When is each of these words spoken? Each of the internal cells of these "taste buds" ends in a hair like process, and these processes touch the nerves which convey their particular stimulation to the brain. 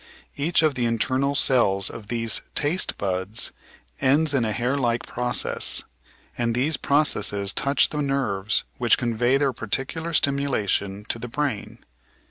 Each 0.35 0.63
of 0.63 0.73
the 0.73 0.85
internal 0.87 1.35
cells 1.35 1.87
of 1.87 2.07
these 2.07 2.41
"taste 2.55 2.97
buds" 2.97 3.51
ends 3.99 4.33
in 4.33 4.45
a 4.45 4.51
hair 4.51 4.75
like 4.75 5.05
process, 5.05 5.83
and 6.35 6.55
these 6.55 6.75
processes 6.75 7.53
touch 7.53 7.89
the 7.89 8.01
nerves 8.01 8.63
which 8.79 8.97
convey 8.97 9.37
their 9.37 9.53
particular 9.53 10.11
stimulation 10.13 11.05
to 11.09 11.19
the 11.19 11.27
brain. 11.29 11.85